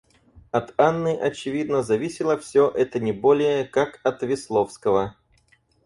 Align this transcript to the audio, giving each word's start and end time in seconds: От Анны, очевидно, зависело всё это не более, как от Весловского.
От 0.51 0.73
Анны, 0.79 1.15
очевидно, 1.15 1.83
зависело 1.83 2.35
всё 2.35 2.69
это 2.71 2.99
не 2.99 3.11
более, 3.11 3.65
как 3.65 3.99
от 4.03 4.23
Весловского. 4.23 5.15